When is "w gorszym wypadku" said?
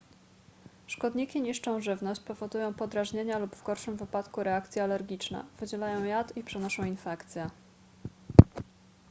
3.55-4.43